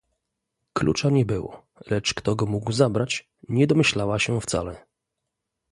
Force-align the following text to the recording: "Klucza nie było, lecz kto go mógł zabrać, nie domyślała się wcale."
"Klucza 0.73 1.09
nie 1.09 1.25
było, 1.25 1.65
lecz 1.87 2.13
kto 2.13 2.35
go 2.35 2.45
mógł 2.45 2.71
zabrać, 2.71 3.29
nie 3.49 3.67
domyślała 3.67 4.19
się 4.19 4.41
wcale." 4.41 4.85